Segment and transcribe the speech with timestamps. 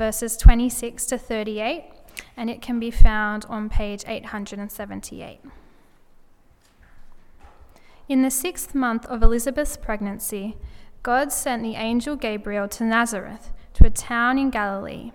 [0.00, 1.84] verses 26 to 38,
[2.34, 5.40] and it can be found on page 878.
[8.08, 10.56] In the sixth month of Elizabeth's pregnancy,
[11.02, 15.12] God sent the angel Gabriel to Nazareth, to a town in Galilee,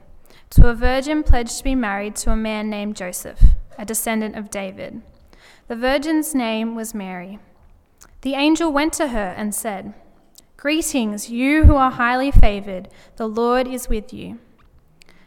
[0.51, 3.41] to a virgin pledged to be married to a man named Joseph,
[3.79, 5.01] a descendant of David.
[5.67, 7.39] The virgin's name was Mary.
[8.21, 9.95] The angel went to her and said,
[10.57, 14.37] Greetings, you who are highly favored, the Lord is with you.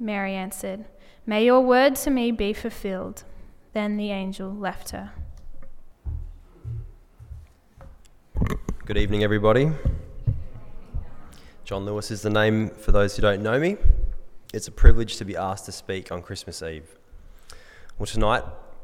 [0.00, 0.86] Mary answered.
[1.26, 3.24] May your word to me be fulfilled.
[3.74, 5.12] Then the angel left her.
[8.86, 9.70] Good evening, everybody.
[11.64, 13.76] John Lewis is the name for those who don't know me.
[14.54, 16.96] It's a privilege to be asked to speak on Christmas Eve.
[17.98, 18.42] Well, tonight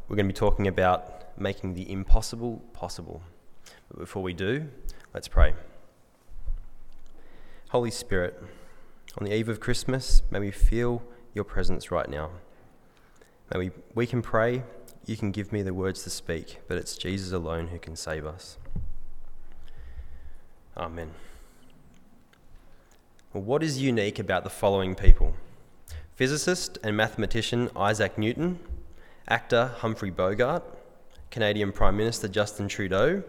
[0.08, 3.23] we're going to be talking about making the impossible possible.
[3.89, 4.69] But before we do,
[5.14, 5.55] let's pray.
[7.70, 8.41] Holy Spirit,
[9.19, 11.03] on the eve of Christmas, may we feel
[11.34, 12.31] your presence right now.
[13.53, 14.62] May we, we can pray,
[15.06, 18.27] you can give me the words to speak, but it's Jesus alone who can save
[18.27, 18.58] us.
[20.77, 21.13] Amen.
[23.33, 25.35] Well, what is unique about the following people?
[26.14, 28.58] Physicist and mathematician Isaac Newton,
[29.29, 30.63] actor Humphrey Bogart,
[31.30, 33.23] Canadian Prime Minister Justin Trudeau,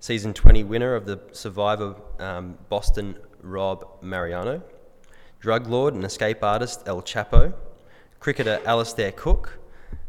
[0.00, 4.62] season 20 winner of the Survivor um, Boston Rob Mariano,
[5.40, 7.52] drug lord and escape artist El Chapo,
[8.20, 9.58] cricketer Alastair Cook,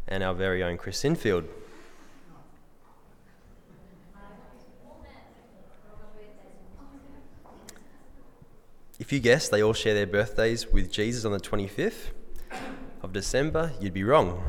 [0.07, 1.45] and our very own Chris Sinfield.
[8.99, 12.11] If you guessed they all share their birthdays with Jesus on the 25th
[13.03, 14.41] of December, you'd be wrong.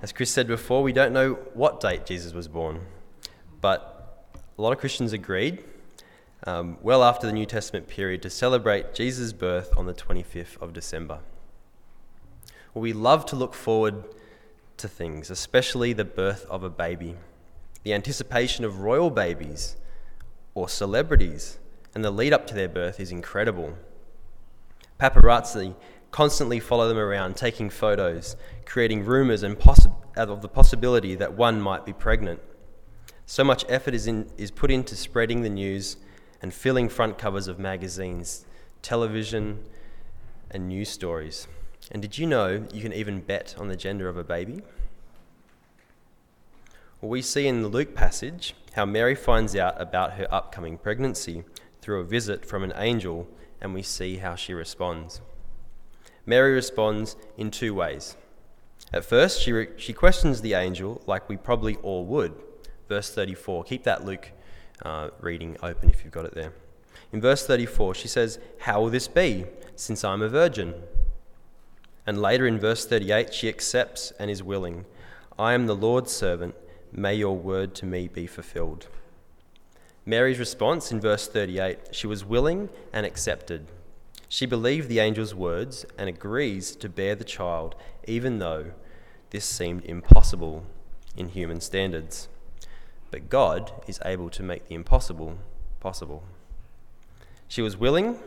[0.00, 2.80] As Chris said before, we don't know what date Jesus was born,
[3.60, 5.62] but a lot of Christians agreed,
[6.46, 10.72] um, well after the New Testament period, to celebrate Jesus' birth on the 25th of
[10.72, 11.20] December.
[12.72, 14.04] Well, we love to look forward
[14.76, 17.16] to things, especially the birth of a baby,
[17.82, 19.76] the anticipation of royal babies
[20.54, 21.58] or celebrities
[21.94, 23.76] and the lead up to their birth is incredible.
[24.98, 25.74] Paparazzi
[26.10, 29.86] constantly follow them around, taking photos, creating rumours and poss-
[30.16, 32.40] of the possibility that one might be pregnant.
[33.26, 35.96] So much effort is, in, is put into spreading the news
[36.42, 38.46] and filling front covers of magazines,
[38.82, 39.64] television,
[40.50, 41.46] and news stories.
[41.90, 44.62] And did you know you can even bet on the gender of a baby?
[47.00, 51.44] Well, we see in the Luke passage how Mary finds out about her upcoming pregnancy
[51.80, 53.26] through a visit from an angel,
[53.60, 55.20] and we see how she responds.
[56.26, 58.16] Mary responds in two ways.
[58.92, 62.34] At first, she, re- she questions the angel, like we probably all would.
[62.88, 63.64] Verse 34.
[63.64, 64.32] Keep that Luke
[64.84, 66.52] uh, reading open if you've got it there.
[67.12, 69.44] In verse 34, she says, How will this be,
[69.76, 70.74] since I'm a virgin?
[72.06, 74.84] And later in verse 38, she accepts and is willing.
[75.38, 76.54] I am the Lord's servant.
[76.92, 78.88] May your word to me be fulfilled.
[80.06, 83.66] Mary's response in verse 38 she was willing and accepted.
[84.28, 87.74] She believed the angel's words and agrees to bear the child,
[88.06, 88.72] even though
[89.30, 90.64] this seemed impossible
[91.16, 92.28] in human standards.
[93.10, 95.38] But God is able to make the impossible
[95.80, 96.22] possible.
[97.48, 98.18] She was willing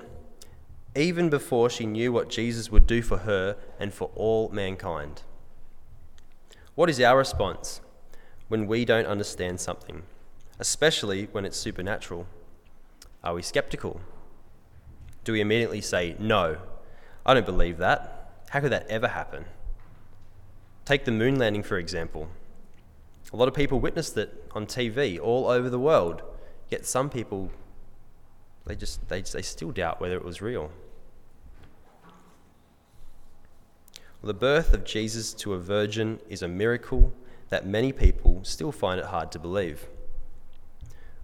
[0.95, 5.23] even before she knew what Jesus would do for her and for all mankind.
[6.75, 7.81] What is our response
[8.47, 10.03] when we don't understand something?
[10.59, 12.25] especially when it's supernatural?
[13.23, 13.99] Are we skeptical?
[15.23, 16.57] Do we immediately say, No,
[17.25, 18.43] I don't believe that?
[18.49, 19.45] How could that ever happen?
[20.85, 22.27] Take the moon landing, for example.
[23.31, 26.21] A lot of people witnessed it on TV all over the world,
[26.69, 27.51] yet some people,
[28.65, 30.71] they just, they, they still doubt whether it was real.
[34.21, 37.13] Well, the birth of Jesus to a virgin is a miracle
[37.49, 39.87] that many people still find it hard to believe.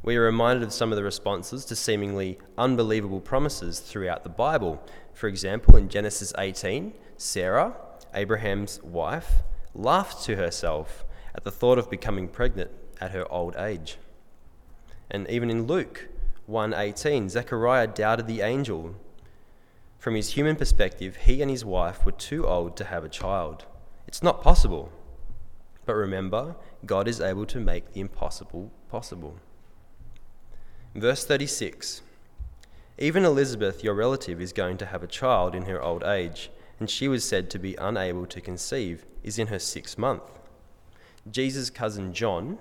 [0.02, 4.82] We are reminded of some of the responses to seemingly unbelievable promises throughout the Bible.
[5.14, 7.76] For example, in Genesis 18, Sarah,
[8.14, 9.44] Abraham's wife,
[9.74, 11.06] laughed to herself
[11.36, 13.98] at the thought of becoming pregnant at her old age.
[15.10, 16.08] And even in Luke
[16.48, 18.96] 1:18, Zechariah doubted the angel.
[19.98, 23.66] From his human perspective, he and his wife were too old to have a child.
[24.08, 24.92] It's not possible.
[25.86, 26.56] But remember,
[26.86, 29.36] God is able to make the impossible possible.
[30.96, 32.02] Verse 36
[32.98, 36.50] Even Elizabeth, your relative, is going to have a child in her old age,
[36.80, 40.40] and she was said to be unable to conceive, is in her sixth month.
[41.30, 42.58] Jesus' cousin John,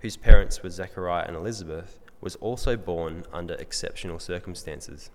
[0.00, 5.10] whose parents were Zechariah and Elizabeth, was also born under exceptional circumstances.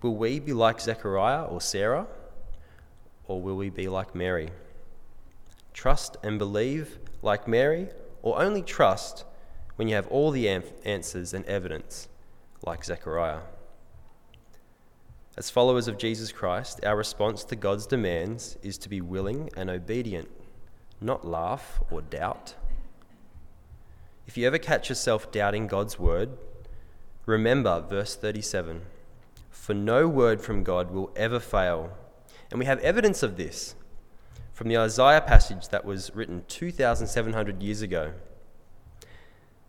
[0.00, 2.06] Will we be like Zechariah or Sarah,
[3.26, 4.50] or will we be like Mary?
[5.72, 7.88] Trust and believe like Mary,
[8.22, 9.24] or only trust
[9.76, 10.48] when you have all the
[10.84, 12.08] answers and evidence
[12.66, 13.40] like Zechariah?
[15.34, 19.70] As followers of Jesus Christ, our response to God's demands is to be willing and
[19.70, 20.28] obedient,
[21.00, 22.54] not laugh or doubt.
[24.26, 26.36] If you ever catch yourself doubting God's word,
[27.24, 28.82] remember verse 37
[29.50, 31.96] For no word from God will ever fail.
[32.50, 33.74] And we have evidence of this
[34.52, 38.12] from the Isaiah passage that was written 2,700 years ago.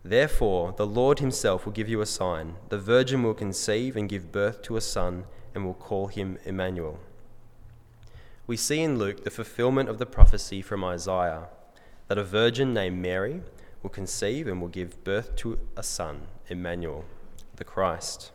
[0.03, 2.55] Therefore, the Lord himself will give you a sign.
[2.67, 6.99] The virgin will conceive and give birth to a son, and will call him Emmanuel.
[8.45, 11.47] We see in Luke the fulfillment of the prophecy from Isaiah
[12.07, 13.41] that a virgin named Mary
[13.81, 17.05] will conceive and will give birth to a son, Emmanuel,
[17.55, 18.31] the Christ.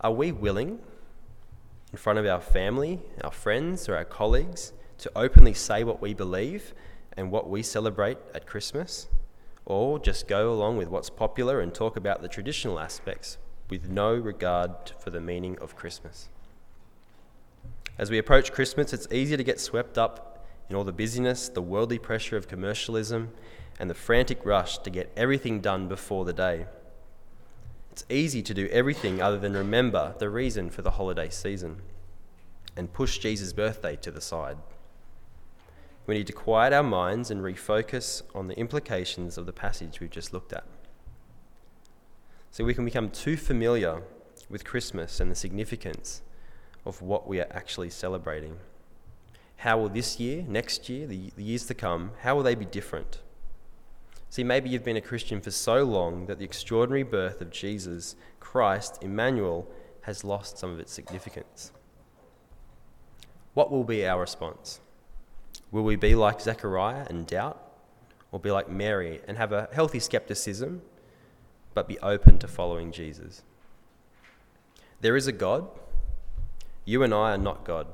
[0.00, 0.78] Are we willing,
[1.92, 6.12] in front of our family, our friends, or our colleagues, to openly say what we
[6.12, 6.74] believe
[7.16, 9.08] and what we celebrate at Christmas?
[9.64, 13.38] Or just go along with what's popular and talk about the traditional aspects
[13.70, 16.28] with no regard for the meaning of Christmas?
[17.98, 21.62] As we approach Christmas, it's easy to get swept up in all the busyness, the
[21.62, 23.30] worldly pressure of commercialism,
[23.80, 26.66] and the frantic rush to get everything done before the day.
[27.90, 31.82] It's easy to do everything other than remember the reason for the holiday season
[32.76, 34.58] and push Jesus' birthday to the side.
[36.06, 40.10] We need to quiet our minds and refocus on the implications of the passage we've
[40.10, 40.64] just looked at.
[42.50, 44.02] So we can become too familiar
[44.48, 46.22] with Christmas and the significance
[46.84, 48.56] of what we are actually celebrating.
[49.58, 52.64] How will this year, next year, the, the years to come, how will they be
[52.64, 53.20] different?
[54.30, 58.14] See, maybe you've been a Christian for so long that the extraordinary birth of Jesus
[58.40, 59.66] Christ, Emmanuel,
[60.02, 61.72] has lost some of its significance.
[63.54, 64.80] What will be our response?
[65.70, 67.60] Will we be like Zechariah and doubt,
[68.30, 70.82] or be like Mary and have a healthy skepticism,
[71.78, 73.42] but be open to following Jesus?
[75.00, 75.68] There is a God.
[76.84, 77.86] You and I are not God.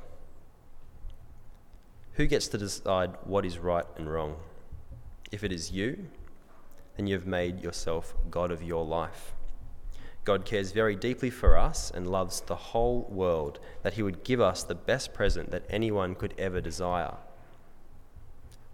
[2.14, 4.36] Who gets to decide what is right and wrong?
[5.31, 6.06] If it is you,
[6.96, 9.34] then you have made yourself God of your life.
[10.25, 14.40] God cares very deeply for us and loves the whole world, that He would give
[14.40, 17.16] us the best present that anyone could ever desire.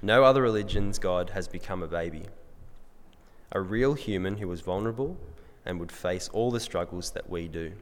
[0.01, 2.27] No other religion's God has become a baby,
[3.53, 5.17] a real human who was vulnerable
[5.65, 7.73] and would face all the struggles that we do.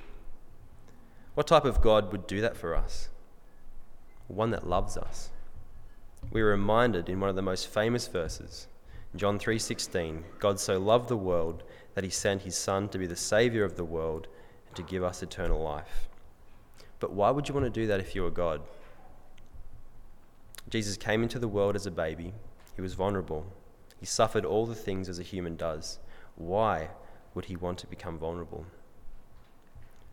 [1.34, 3.08] What type of God would do that for us?
[4.26, 5.30] One that loves us.
[6.30, 8.66] We are reminded in one of the most famous verses
[9.16, 11.62] John 3:16, God so loved the world
[11.94, 14.28] that he sent his son to be the savior of the world
[14.66, 16.08] and to give us eternal life.
[17.00, 18.60] But why would you want to do that if you were God?
[20.68, 22.34] Jesus came into the world as a baby.
[22.76, 23.46] He was vulnerable.
[23.98, 25.98] He suffered all the things as a human does.
[26.36, 26.90] Why
[27.34, 28.66] would he want to become vulnerable?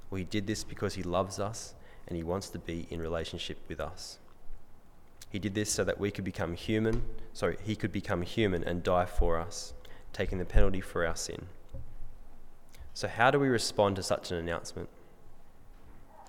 [0.09, 1.75] Well, he did this because he loves us
[2.07, 4.19] and he wants to be in relationship with us.
[5.29, 8.83] He did this so that we could become human, sorry, he could become human and
[8.83, 9.73] die for us,
[10.13, 11.47] taking the penalty for our sin.
[12.93, 14.87] So, how do we respond to such an announcement?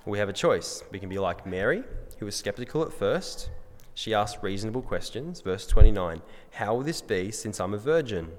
[0.04, 0.82] We have a choice.
[0.90, 1.84] We can be like Mary,
[2.18, 3.50] who was skeptical at first.
[3.96, 5.40] She asked reasonable questions.
[5.40, 6.20] Verse 29
[6.52, 8.32] How will this be since I'm a virgin?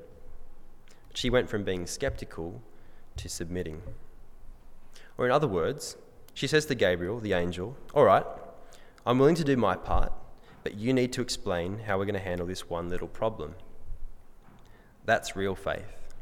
[1.16, 2.62] She went from being skeptical
[3.16, 3.82] to submitting.
[5.18, 5.98] Or, in other words,
[6.36, 8.24] she says to Gabriel, the angel, All right,
[9.04, 10.14] I'm willing to do my part,
[10.62, 13.56] but you need to explain how we're going to handle this one little problem.
[15.06, 16.14] That's real faith.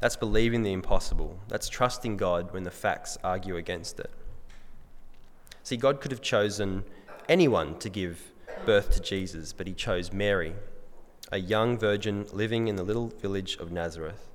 [0.00, 1.38] That's believing the impossible.
[1.48, 4.10] That's trusting God when the facts argue against it.
[5.62, 6.84] See, God could have chosen
[7.28, 8.32] anyone to give
[8.64, 10.54] birth to Jesus, but he chose Mary,
[11.30, 14.28] a young virgin living in the little village of Nazareth.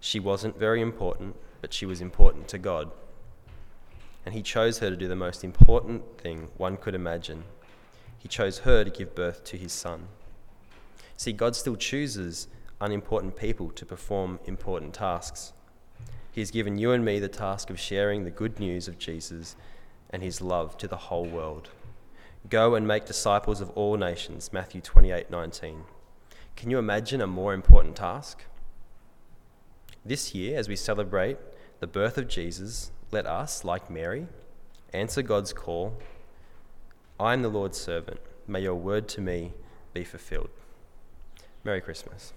[0.00, 2.90] She wasn't very important, but she was important to God.
[4.26, 7.44] And he chose her to do the most important thing one could imagine.
[8.18, 10.08] He chose her to give birth to his son.
[11.16, 12.48] See, God still chooses
[12.82, 15.54] unimportant people to perform important tasks.
[16.32, 19.56] He has given you and me the task of sharing the good news of Jesus
[20.10, 21.70] and his love to the whole world.
[22.48, 25.84] Go and make disciples of all nations, Matthew 28:19.
[26.56, 28.44] Can you imagine a more important task?
[30.04, 31.36] This year as we celebrate
[31.80, 34.26] the birth of Jesus, let us, like Mary,
[34.92, 35.98] answer God's call.
[37.18, 38.20] I am the Lord's servant.
[38.46, 39.52] May your word to me
[39.92, 40.50] be fulfilled.
[41.64, 42.32] Merry Christmas.